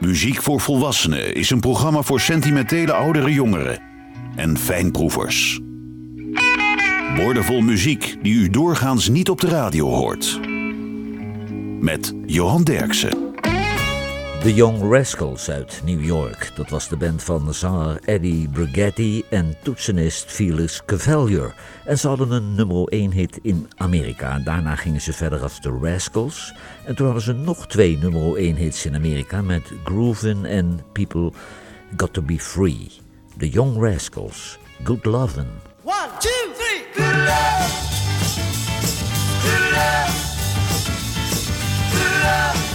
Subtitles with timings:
[0.00, 3.80] Muziek voor Volwassenen is een programma voor sentimentele oudere jongeren
[4.36, 5.60] en fijnproevers.
[7.16, 10.40] Woordenvol muziek die u doorgaans niet op de radio hoort.
[11.80, 13.29] Met Johan Derksen.
[14.40, 16.50] The Young Rascals uit New York.
[16.56, 21.54] Dat was de band van zanger Eddie Brigetti en toetsenist Felix Cavalier.
[21.84, 24.38] En ze hadden een nummer 1 hit in Amerika.
[24.38, 26.54] Daarna gingen ze verder als The Rascals.
[26.84, 31.32] En toen hadden ze nog twee nummer 1 hits in Amerika met Groovin' en People
[31.96, 32.90] Got to Be Free.
[33.38, 35.50] The Young Rascals, Good Lovin'.
[35.82, 37.88] One, two, three, good love.
[39.42, 40.12] Good love.
[41.92, 42.69] Good love.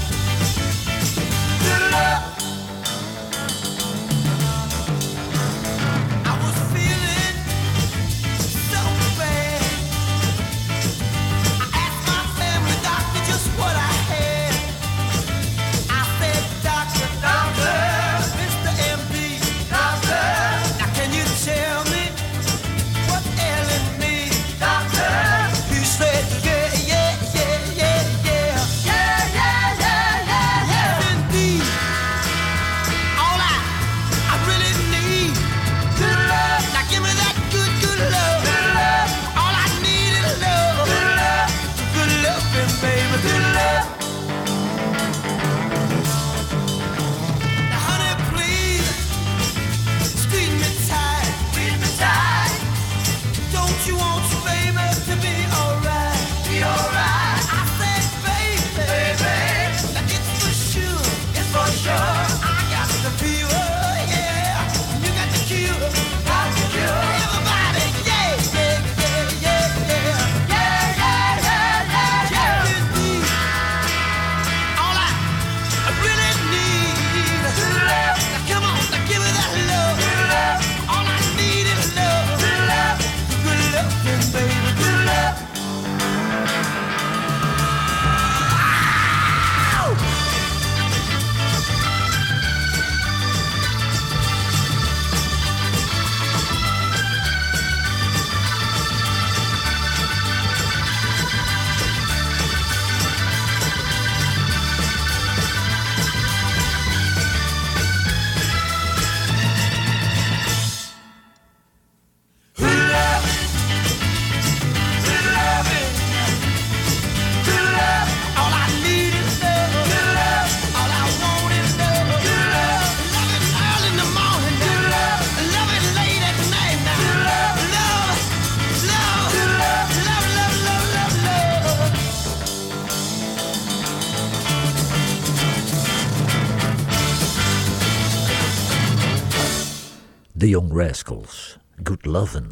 [140.76, 142.52] Rascals, Good Lovin'.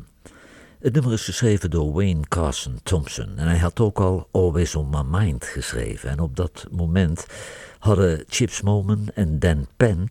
[0.80, 4.90] Het nummer is geschreven door Wayne Carson Thompson en hij had ook al Always on
[4.90, 6.10] My Mind geschreven.
[6.10, 7.26] En op dat moment
[7.80, 10.08] hadden Chips Moman en Dan Penn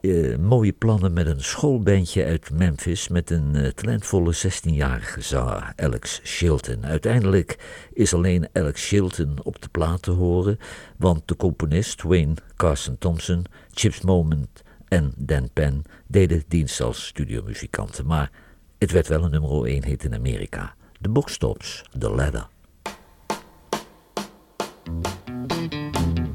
[0.00, 6.20] eh, mooie plannen met een schoolbandje uit Memphis met een eh, talentvolle 16-jarige zanger, Alex
[6.22, 6.86] Chilton.
[6.86, 7.58] Uiteindelijk
[7.92, 10.58] is alleen Alex Chilton op de plaat te horen,
[10.96, 14.46] want de componist Wayne Carson Thompson, Chips Moman
[14.90, 18.06] en Dan Penn deden dienst als studiomuzikanten.
[18.06, 18.30] Maar
[18.78, 20.74] het werd wel een nummer 1 hit in Amerika.
[20.98, 22.48] De Bookstops, The Ladder.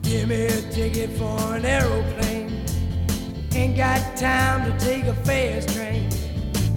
[0.02, 2.64] Give me a ticket for an aeroplane.
[3.52, 6.08] Ain't got time to take a fast train.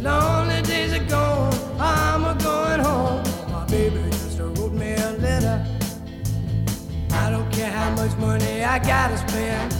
[0.01, 3.23] Lonely days are gone, I'm a going home.
[3.51, 5.65] My baby just wrote me a letter.
[7.13, 9.78] I don't care how much money I gotta spend.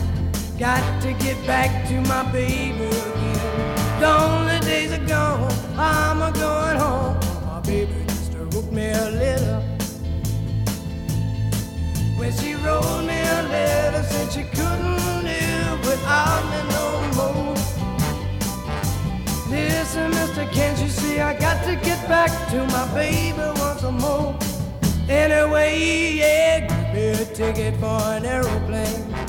[0.59, 4.01] Got to get back to my baby again.
[4.01, 7.17] Lonely days are gone, I'm a going home.
[7.45, 9.61] My baby just wrote me a letter.
[12.17, 16.85] When she wrote me a letter, said she couldn't live without me no
[17.15, 17.55] more.
[19.49, 24.37] Listen, mister, can't you see I got to get back to my baby once more?
[25.07, 29.28] Anyway, yeah, give me a ticket for an aeroplane.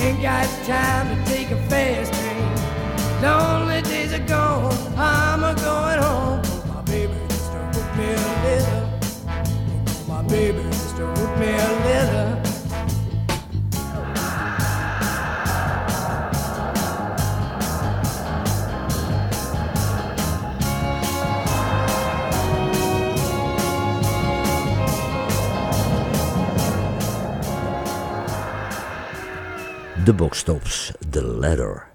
[0.00, 3.20] Ain't got time to take a fast train.
[3.20, 6.40] Lonely days are gone, I'm a going home.
[6.44, 9.00] Oh, my baby just wrote me a letter.
[9.26, 12.37] Oh, my baby just wrote me a letter.
[30.08, 31.86] De Boxtops, The Ladder.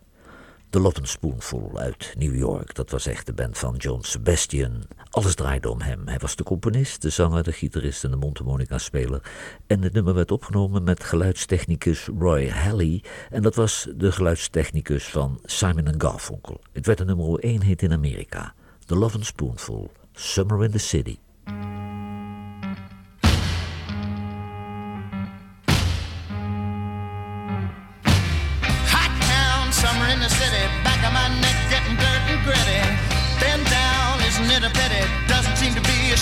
[0.70, 4.84] De Love Spoonful uit New York, dat was echt de band van John Sebastian.
[5.10, 6.08] Alles draaide om hem.
[6.08, 9.22] Hij was de componist, de zanger, de gitarist en de mondharmonica-speler.
[9.68, 13.04] En het nummer werd opgenomen met geluidstechnicus Roy Halley.
[13.30, 16.62] En dat was de geluidstechnicus van Simon Garfunkel.
[16.72, 18.54] Het werd een nummer 1 hit in Amerika.
[18.86, 21.18] The Love Spoonful, Summer in the City.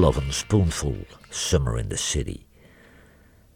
[0.00, 0.96] Love and Spoonful,
[1.30, 2.46] Summer in the City.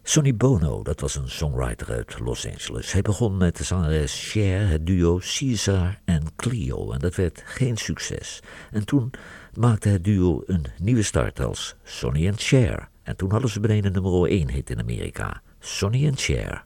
[0.02, 2.92] Sonny Bono, dat was een songwriter uit Los Angeles.
[2.92, 6.92] Hij begon met de zangeres Cher, het duo Caesar en Clio.
[6.92, 8.40] En dat werd geen succes.
[8.70, 9.10] En toen
[9.54, 12.88] maakte het duo een nieuwe start als Sonny and Cher.
[13.02, 15.42] En toen hadden ze een nummer 1 hit in Amerika.
[15.58, 16.64] Sonny and Cher,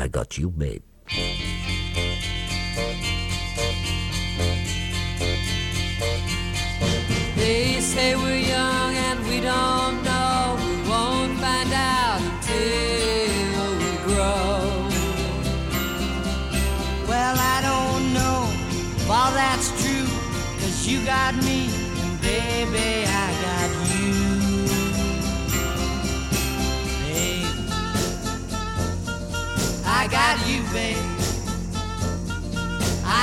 [0.00, 1.57] I Got You Babe.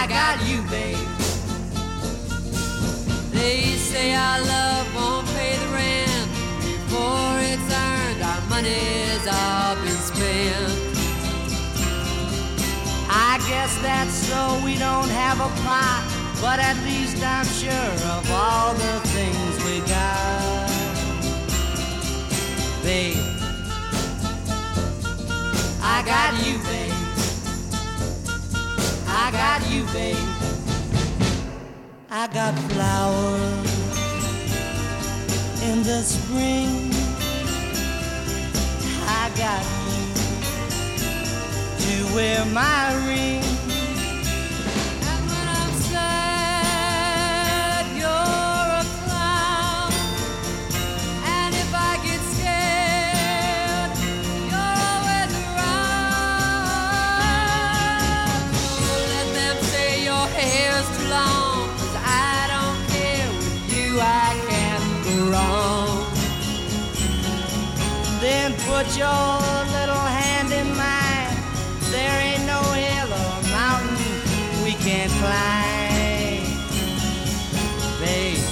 [0.05, 1.07] I got you, babe.
[3.31, 6.29] They say our love won't pay the rent
[6.61, 8.21] before it's earned.
[8.21, 10.73] Our money's all been spent.
[13.09, 16.03] I guess that's so we don't have a plot,
[16.39, 20.69] but at least I'm sure of all the things we got.
[22.83, 23.17] Babe,
[25.81, 26.59] I got you,
[29.37, 30.15] got you, babe.
[32.09, 33.71] I got flowers
[35.63, 36.91] in the spring.
[39.07, 40.03] I got you
[41.83, 43.44] to wear my ring.
[68.85, 69.39] Put your
[69.73, 71.35] little hand in mine.
[71.91, 73.97] There ain't no hill or mountain
[74.63, 76.43] we can't climb.
[77.99, 78.43] Babe,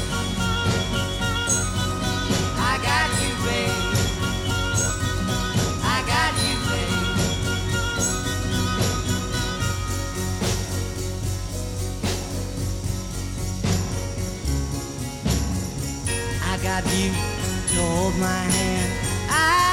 [2.57, 3.77] I got you, babe.
[5.83, 7.03] I got you, babe.
[16.41, 17.11] I got you
[17.75, 18.91] to hold my hand.
[19.29, 19.72] I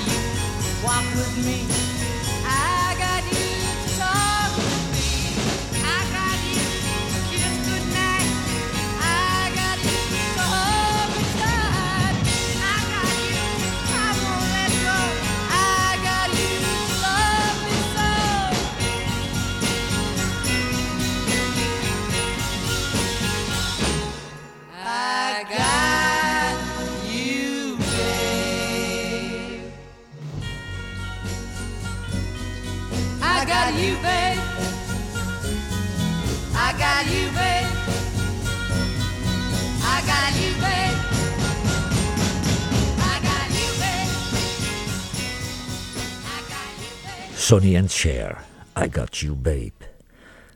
[0.00, 0.84] you.
[0.84, 1.73] Walk with me.
[47.54, 48.44] Sonny and Cher,
[48.76, 49.84] I Got You Babe.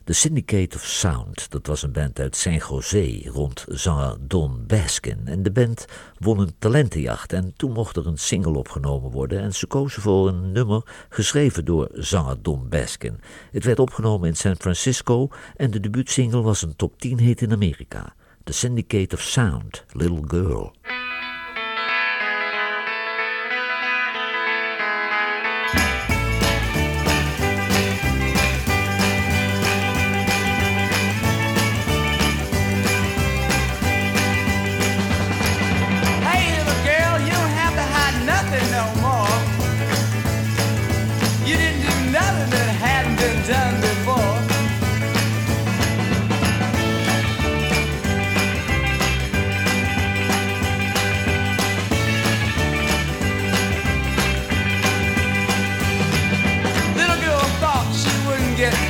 [0.05, 5.21] The Syndicate of Sound, dat was een band uit San Jose rond zanger Don Baskin.
[5.25, 5.87] En de band
[6.19, 9.41] won een talentenjacht en toen mocht er een single opgenomen worden.
[9.41, 13.21] En ze kozen voor een nummer geschreven door zanger Don Baskin.
[13.53, 17.53] Het werd opgenomen in San Francisco en de debuutsingle was een top 10 hit in
[17.53, 18.15] Amerika.
[18.45, 20.73] The Syndicate of Sound, Little Girl.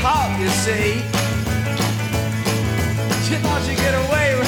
[0.00, 1.02] hop, you see.
[3.30, 4.47] You thought you'd get away with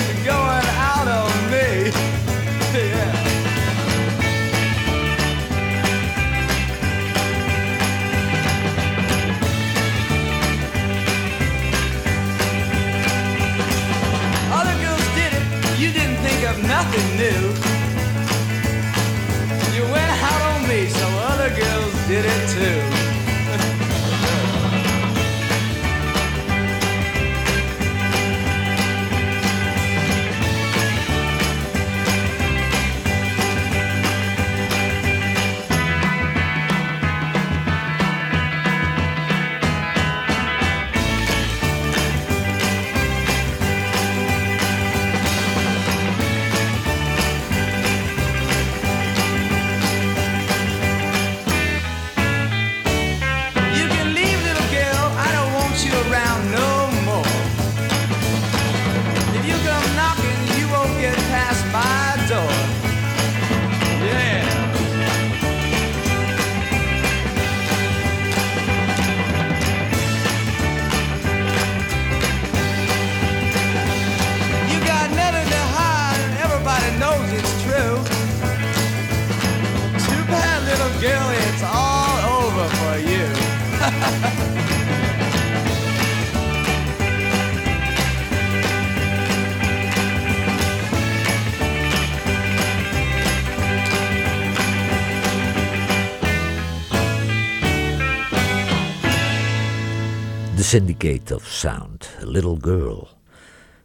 [100.70, 103.08] Syndicate of Sound, Little Girl.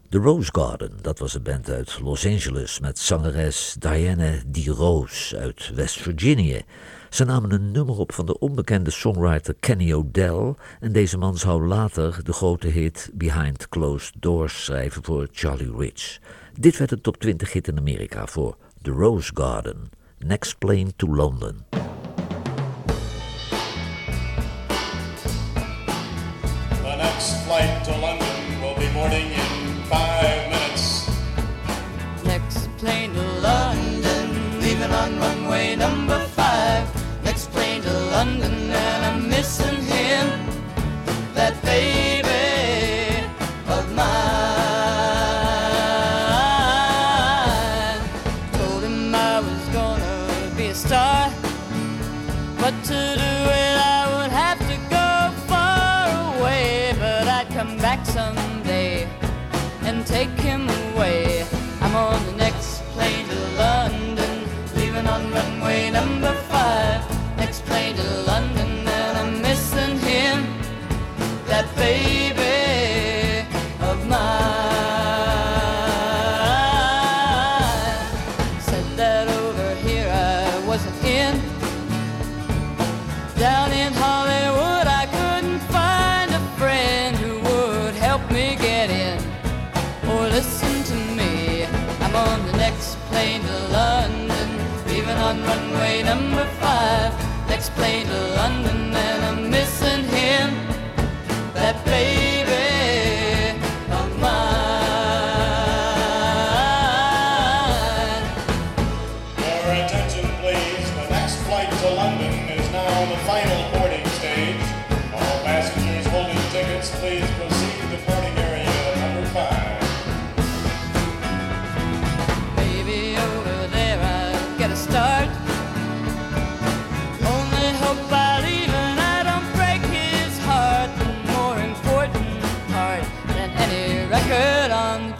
[0.08, 4.66] The Rose Garden, dat was een band uit Los Angeles met zangeres Diana D.
[4.66, 6.60] Rose uit West Virginia.
[7.10, 11.66] Ze namen een nummer op van de onbekende songwriter Kenny Odell en deze man zou
[11.66, 16.18] later de grote hit Behind Closed Doors schrijven voor Charlie Rich.
[16.60, 21.14] Dit werd een top 20 hit in Amerika voor The Rose Garden, Next Plane to
[21.14, 21.64] London.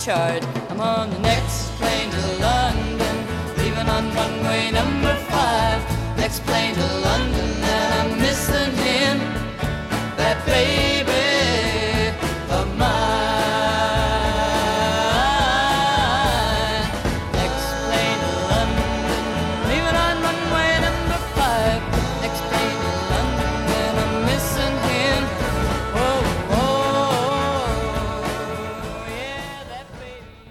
[0.07, 0.46] charge.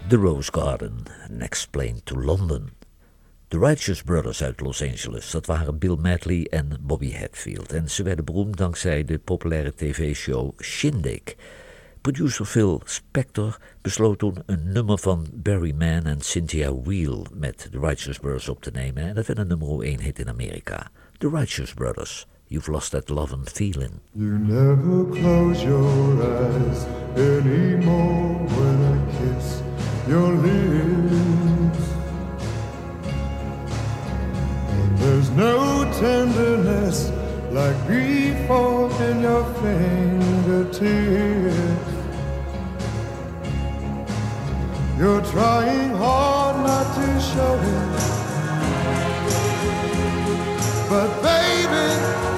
[0.07, 2.69] The Rose Garden Next Plane to London.
[3.47, 7.73] De Righteous Brothers uit Los Angeles, dat waren Bill Medley en Bobby Hatfield.
[7.73, 11.21] En ze werden beroemd dankzij de populaire tv-show Shindig.
[12.01, 17.79] Producer Phil Spector besloot toen een nummer van Barry Mann en Cynthia Wheel met The
[17.79, 19.03] Righteous Brothers op te nemen.
[19.03, 20.89] En dat werd een nummer 1 hit in Amerika.
[21.17, 22.27] The Righteous Brothers.
[22.55, 23.99] you've lost that love and feeling.
[24.15, 26.85] You never close your eyes
[27.17, 29.61] anymore when I kiss
[30.07, 31.85] your lips.
[34.71, 37.11] And there's no tenderness
[37.51, 38.37] like grief
[39.09, 40.79] in your fingertips.
[44.97, 48.15] You're trying hard not to show it.
[50.89, 52.34] But baby,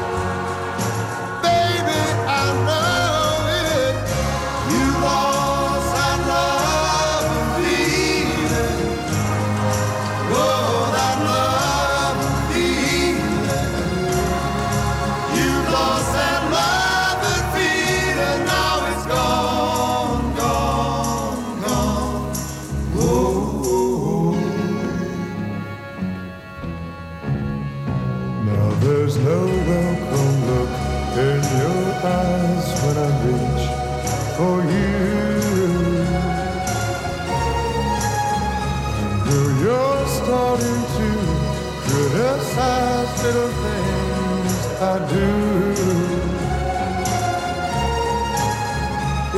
[42.57, 45.29] besides little things I do.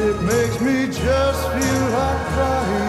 [0.07, 2.88] It makes me just feel like crying.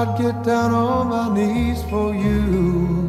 [0.00, 2.99] I'd get down on my knees for you.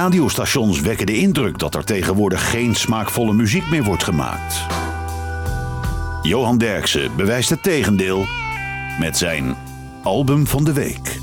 [0.00, 4.79] Radiostations wekken de indruk dat er tegenwoordig geen smaakvolle muziek meer wordt gemaakt.
[6.22, 8.26] Johan Derksen bewijst het tegendeel
[8.98, 9.56] met zijn
[10.02, 11.18] album van de week.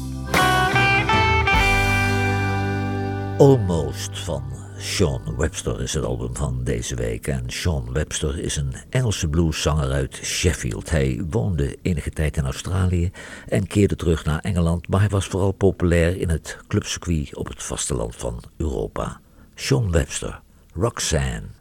[3.38, 4.44] Almost van
[4.78, 7.28] Sean Webster is het album van deze week.
[7.28, 10.90] En Sean Webster is een Engelse blueszanger uit Sheffield.
[10.90, 13.12] Hij woonde enige tijd in Australië
[13.48, 17.64] en keerde terug naar Engeland, maar hij was vooral populair in het clubcircuit op het
[17.64, 19.20] vasteland van Europa.
[19.56, 20.42] Sean Webster,
[20.74, 21.57] Roxanne.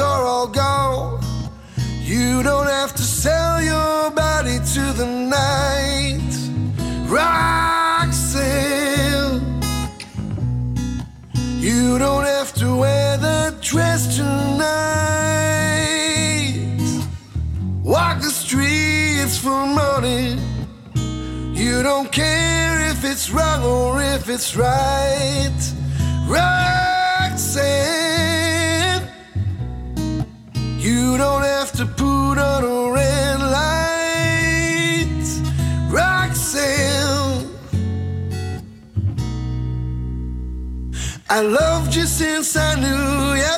[0.00, 1.22] Are all gone.
[2.00, 6.20] You don't have to sell your body to the night.
[7.08, 8.32] Roxanne,
[11.60, 14.64] you don't have to wear the dress tonight.
[17.82, 20.38] Walk the streets for money.
[21.54, 25.72] You don't care if it's wrong or if it's right.
[26.26, 27.64] Roxanne,
[30.94, 35.26] you don't have to put on a red light.
[35.96, 37.48] Roxanne,
[41.28, 43.56] I loved you since I knew you.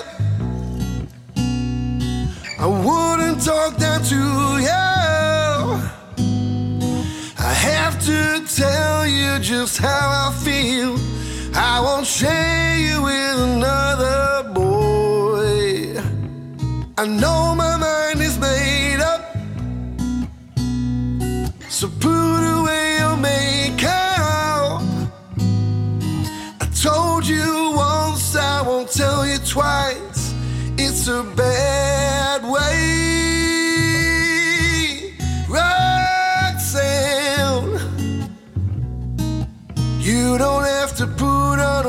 [2.65, 4.21] I wouldn't talk down to
[4.69, 4.87] you.
[7.51, 8.21] I have to
[8.61, 10.93] tell you just how I feel.
[11.55, 14.66] I won't share you with another boy.
[16.99, 19.21] I know my mind is made up.
[21.69, 24.81] So put away your makeup.
[26.59, 30.33] I told you once, I won't tell you twice.
[30.79, 32.73] It's a bad way.
[35.51, 36.99] Roxanne,
[40.01, 41.85] you don't have to put on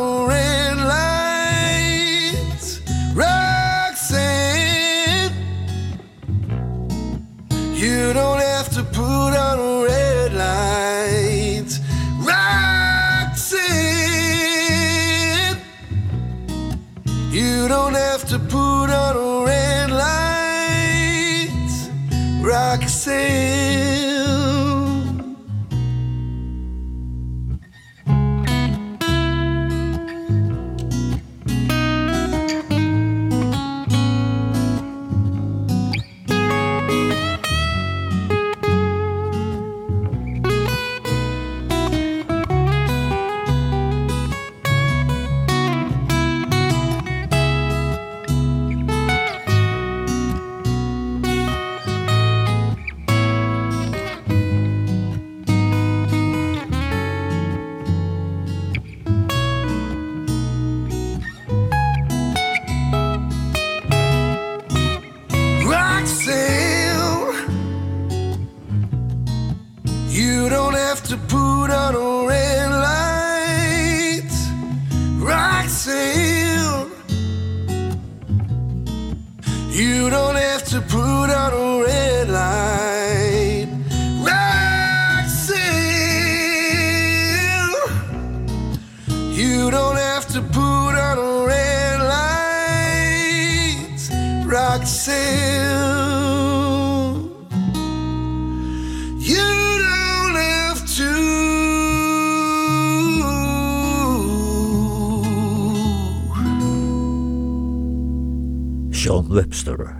[108.97, 109.95] Sean Webster,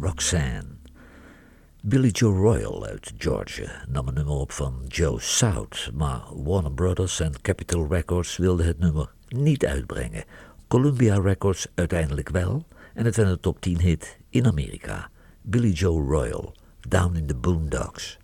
[0.00, 0.78] Roxanne.
[1.82, 7.20] Billy Joe Royal uit Georgia nam een nummer op van Joe South, maar Warner Brothers
[7.20, 10.24] en Capitol Records wilden het nummer niet uitbrengen.
[10.68, 15.10] Columbia Records uiteindelijk wel en het werd een top 10 hit in Amerika.
[15.42, 16.54] Billy Joe Royal,
[16.88, 18.18] Down in the Boondocks.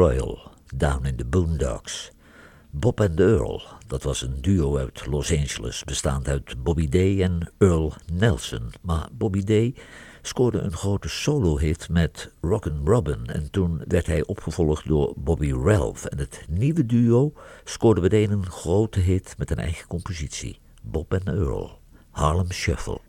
[0.00, 2.10] Royal, Down in the Boondocks.
[2.70, 7.52] Bob and Earl, dat was een duo uit Los Angeles, bestaand uit Bobby Day en
[7.58, 8.72] Earl Nelson.
[8.80, 9.74] Maar Bobby Day
[10.22, 16.04] scoorde een grote solo-hit met Rockin' Robin en toen werd hij opgevolgd door Bobby Ralph.
[16.04, 17.32] En het nieuwe duo
[17.64, 21.78] scoorde meteen een grote hit met een eigen compositie, Bob and Earl,
[22.10, 23.00] Harlem Shuffle.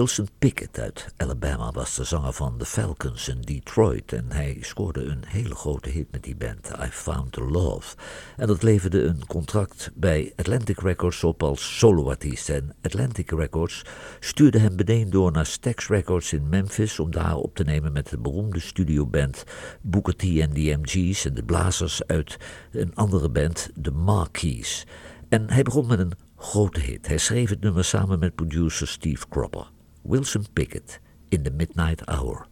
[0.00, 5.04] Wilson Pickett uit Alabama was de zanger van The Falcons in Detroit en hij scoorde
[5.04, 7.96] een hele grote hit met die band, I Found the Love.
[8.36, 13.82] En dat leverde een contract bij Atlantic Records op als soloartiest en Atlantic Records
[14.20, 18.08] stuurde hem meteen door naar Stax Records in Memphis om daar op te nemen met
[18.08, 19.44] de beroemde studioband
[19.80, 22.36] Booker T en the MG's en de blazers uit
[22.72, 24.86] een andere band, The Marquis.
[25.28, 27.06] En hij begon met een grote hit.
[27.06, 29.70] Hij schreef het nummer samen met producer Steve Cropper.
[30.04, 30.98] Wilson Pickett
[31.30, 32.46] in the Midnight Hour.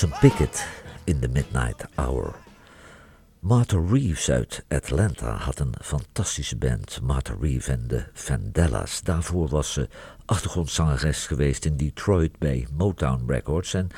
[0.00, 0.66] Wilson Pickett
[1.04, 2.34] in The Midnight Hour.
[3.40, 9.02] Martha Reeves uit Atlanta had een fantastische band, Martha Reeves en de Vandellas.
[9.02, 9.88] Daarvoor was ze
[10.24, 13.74] achtergrondzangeres geweest in Detroit bij Motown Records.
[13.74, 13.88] En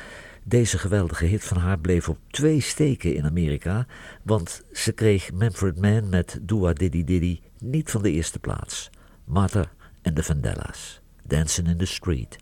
[0.42, 3.86] deze geweldige hit van haar bleef op twee steken in Amerika,
[4.22, 8.90] want ze kreeg Manfred Mann met Dua Diddy Diddy niet van de eerste plaats.
[9.24, 9.64] Martha
[10.02, 12.38] en de Vandellas, Dancing in the Street.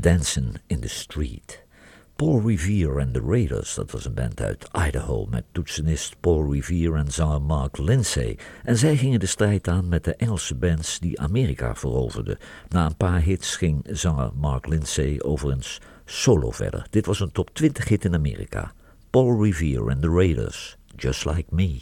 [0.00, 1.64] Dancing in the Street.
[2.16, 6.98] Paul Revere and the Raiders, dat was een band uit Idaho met toetsenist Paul Revere
[6.98, 8.38] en zanger Mark Lindsay.
[8.64, 12.38] En zij gingen de strijd aan met de Engelse bands die Amerika veroverden.
[12.68, 16.86] Na een paar hits ging zanger Mark Lindsay overigens solo verder.
[16.90, 18.72] Dit was een top 20 hit in Amerika.
[19.10, 21.80] Paul Revere and the Raiders, Just Like Me.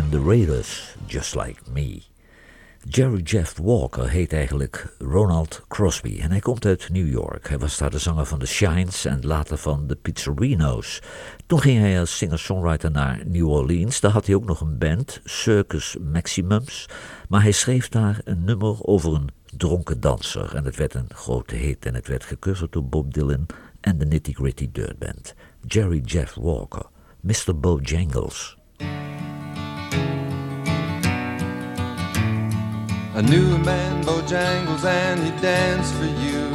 [0.00, 2.02] And the Raiders, Just Like Me.
[2.88, 7.48] Jerry Jeff Walker heet eigenlijk Ronald Crosby en hij komt uit New York.
[7.48, 11.02] Hij was daar de zanger van The Shines en later van de Pizzerinos.
[11.46, 14.00] Toen ging hij als singer-songwriter naar New Orleans.
[14.00, 16.88] Daar had hij ook nog een band, Circus Maximums.
[17.28, 20.54] Maar hij schreef daar een nummer over een dronken danser.
[20.54, 23.46] En het werd een grote hit en het werd gecoverd door Bob Dylan
[23.80, 25.34] en de Nitty Gritty Dirt Band.
[25.66, 26.86] Jerry Jeff Walker,
[27.20, 27.58] Mr.
[27.60, 28.58] Bojangles.
[33.12, 36.46] I knew a man, Bojangles, and he danced for you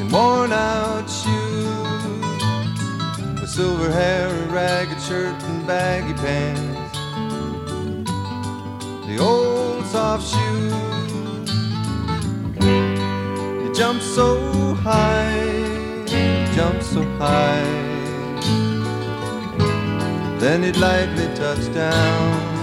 [0.00, 2.42] in worn out shoes,
[3.40, 6.98] with silver hair, a ragged shirt, and baggy pants.
[9.08, 11.50] The old soft shoes.
[13.62, 14.38] He jumped so
[14.74, 16.04] high,
[16.54, 17.64] jumped so high.
[20.38, 22.61] Then he'd lightly touch down.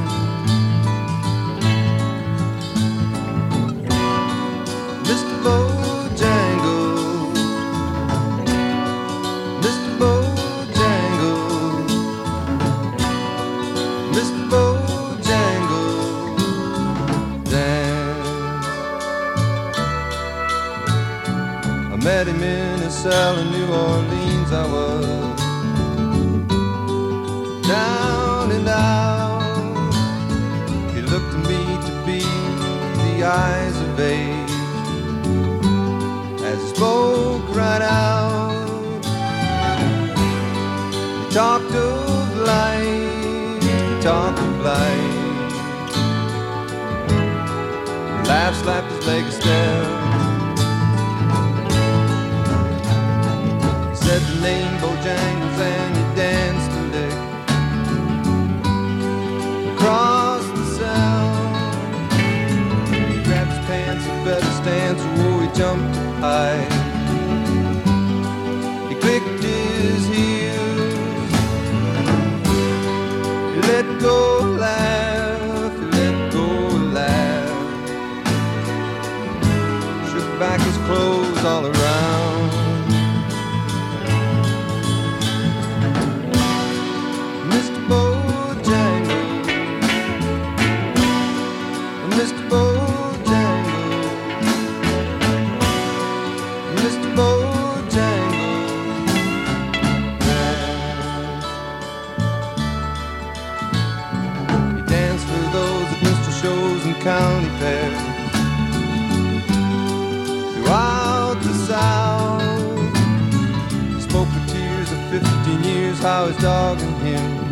[116.29, 117.49] Years how his dog and him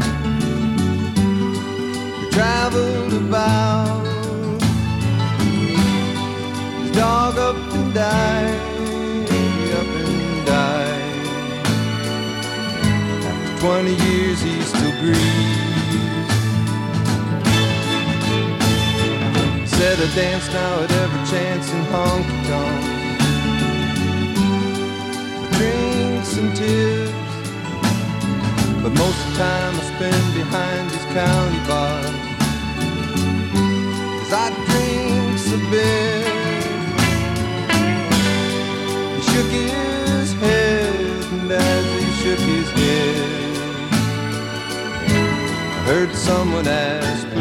[2.21, 4.05] they traveled about.
[6.81, 8.59] His dog up and died,
[9.73, 11.27] up and died.
[13.25, 15.17] After 20 years, he still grieves.
[19.71, 22.83] Said I dance now at every chance in honky tonk.
[25.53, 27.26] Drinks and tips,
[28.87, 32.15] but most of the time I spend behind these county bars.
[34.19, 36.25] Cause I drink a bit.
[39.15, 43.59] He shook his head, and as he shook his head,
[45.75, 47.36] I heard someone ask,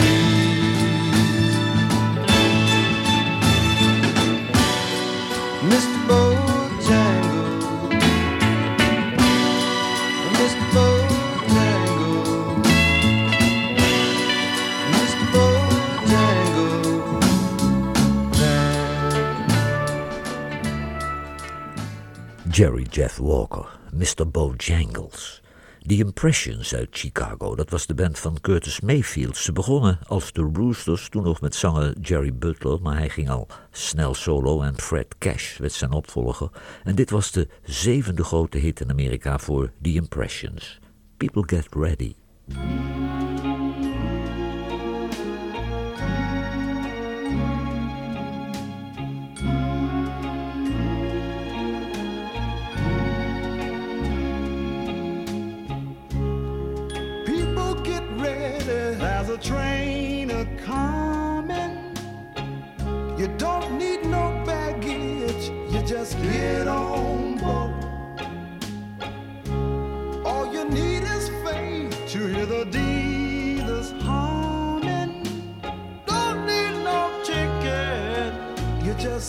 [22.97, 24.31] Jeff Walker, Mr.
[24.31, 25.43] Bojangles.
[25.87, 29.37] The Impressions uit Chicago, dat was de band van Curtis Mayfield.
[29.37, 33.49] Ze begonnen als de Roosters, toen nog met zanger Jerry Butler, maar hij ging al
[33.71, 36.51] snel solo en Fred Cash werd zijn opvolger.
[36.85, 40.79] En dit was de zevende grote hit in Amerika voor The Impressions.
[41.17, 42.15] People Get Ready.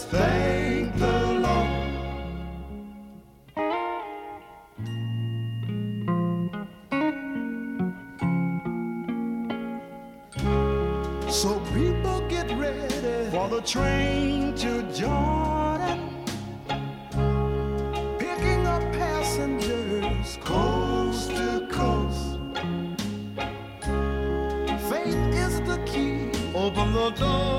[0.09, 1.67] Thank the Lord.
[11.31, 15.99] So people get ready for the train to Jordan,
[18.17, 22.39] picking up passengers coast to coast.
[24.89, 26.31] Faith is the key.
[26.55, 27.56] Open the doors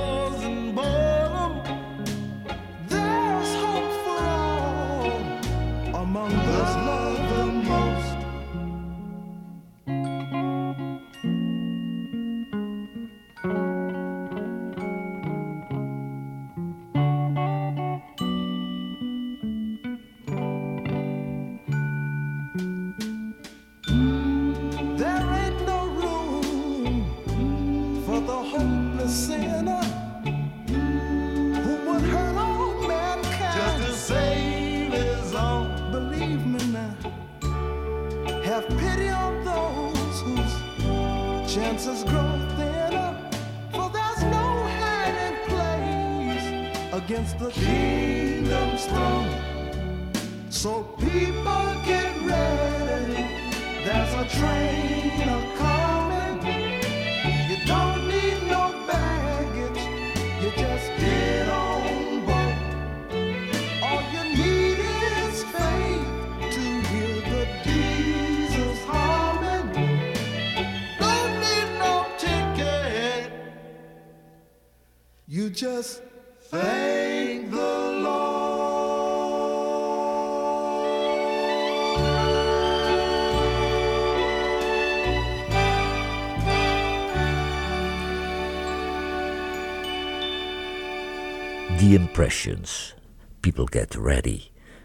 [92.18, 92.94] Impressions.
[93.40, 94.40] People Get Ready.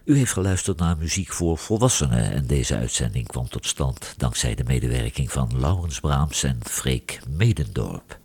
[0.06, 4.64] U heeft geluisterd naar muziek voor volwassenen en deze uitzending kwam tot stand dankzij de
[4.64, 8.20] medewerking van Laurens Braams en Freek Medendorp.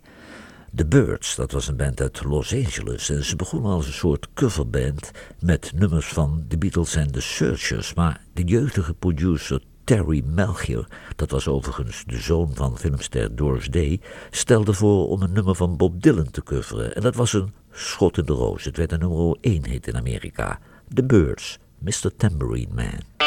[0.75, 4.27] The Birds, dat was een band uit Los Angeles en ze begonnen als een soort
[4.33, 10.87] coverband met nummers van The Beatles en The Searchers, maar de jeugdige producer Terry Melchior,
[11.15, 15.77] dat was overigens de zoon van filmster Doris Day, stelde voor om een nummer van
[15.77, 16.95] Bob Dylan te coveren.
[16.95, 18.63] En dat was een schot in de roos.
[18.63, 20.59] Het werd een nummer 1 hit in Amerika.
[20.93, 22.15] The Birds, Mr.
[22.17, 23.18] Tambourine Man.